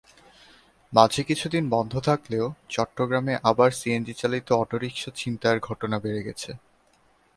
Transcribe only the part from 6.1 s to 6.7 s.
গেছে।